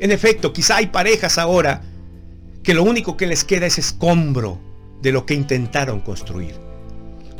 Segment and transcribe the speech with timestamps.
[0.00, 1.82] En efecto, quizá hay parejas ahora
[2.62, 4.60] que lo único que les queda es escombro
[5.02, 6.54] de lo que intentaron construir.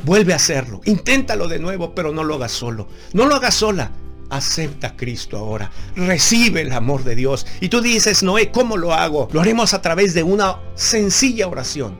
[0.03, 3.91] Vuelve a hacerlo, inténtalo de nuevo, pero no lo hagas solo, no lo hagas sola.
[4.29, 7.47] Acepta a Cristo ahora, recibe el amor de Dios.
[7.61, 9.27] Y tú dices, Noé, ¿cómo lo hago?
[9.31, 11.97] Lo haremos a través de una sencilla oración.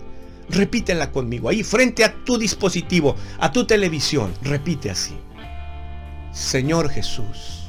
[0.49, 4.31] Repítela conmigo, ahí frente a tu dispositivo, a tu televisión.
[4.44, 5.17] Repite así.
[6.31, 7.69] Señor Jesús,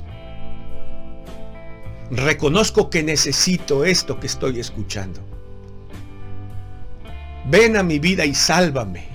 [2.11, 5.21] reconozco que necesito esto que estoy escuchando.
[7.47, 9.09] Ven a mi vida y sálvame.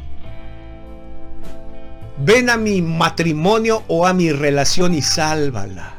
[2.17, 5.95] Ven a mi matrimonio o a mi relación y sálvala.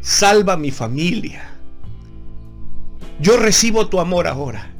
[0.00, 1.50] Salva mi familia.
[3.20, 4.70] Yo recibo tu amor ahora.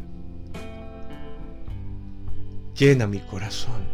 [2.74, 3.84] Llena mi corazón.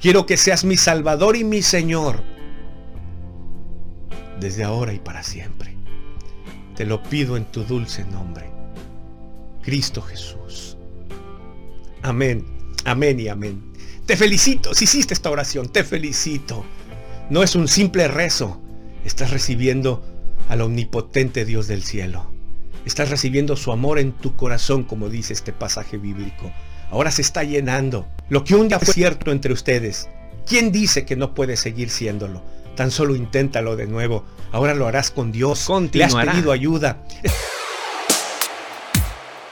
[0.00, 2.35] Quiero que seas mi Salvador y mi Señor.
[4.40, 5.74] Desde ahora y para siempre.
[6.74, 8.50] Te lo pido en tu dulce nombre.
[9.62, 10.76] Cristo Jesús.
[12.02, 12.44] Amén,
[12.84, 13.72] amén y amén.
[14.06, 16.64] Te felicito si hiciste esta oración, te felicito.
[17.30, 18.60] No es un simple rezo,
[19.04, 20.04] estás recibiendo
[20.48, 22.30] al omnipotente Dios del cielo.
[22.84, 26.52] Estás recibiendo su amor en tu corazón, como dice este pasaje bíblico.
[26.90, 28.06] Ahora se está llenando.
[28.28, 30.08] Lo que un día fue cierto entre ustedes,
[30.46, 32.42] ¿quién dice que no puede seguir siéndolo?
[32.76, 34.24] Tan solo inténtalo de nuevo.
[34.52, 35.66] Ahora lo harás con Dios.
[35.92, 37.02] Le has pedido ayuda.